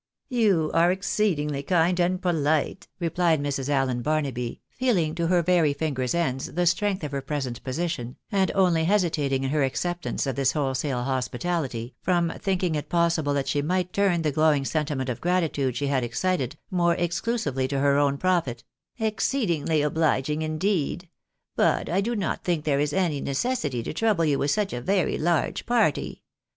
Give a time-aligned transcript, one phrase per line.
[0.29, 3.69] "You are exceedingly kind and polite," replied Mrs.
[3.69, 8.15] Allen Barnaby, feehng to her very fingers' ends the strength of her pre sent position,
[8.31, 11.03] and only hesitating in her acceptance of this whole A FIVE FOLD INVITATION.
[11.05, 15.21] 99 sale hospitality, from thinkiDg it possible that she might turn the glowing sentiment of
[15.21, 18.63] gratitude she had excited, more exclusively to her own profit
[18.97, 21.09] —"exceedingly obliging, indeed.
[21.55, 24.81] But I do not think there is any necessity to trouble you with such a
[24.81, 26.23] very large party.